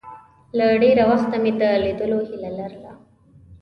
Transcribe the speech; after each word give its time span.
له 0.57 0.65
ډېره 0.81 1.03
وخته 1.11 1.35
مې 1.43 1.51
د 1.61 1.63
لیدلو 1.83 2.19
هیله 2.27 2.49
لرله. 2.57 2.91